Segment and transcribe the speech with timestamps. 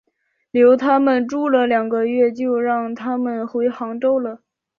[0.49, 4.41] 留他们住了两个月就让他们回杭州了。